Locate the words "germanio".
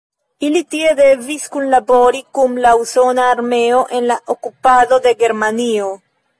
5.25-5.97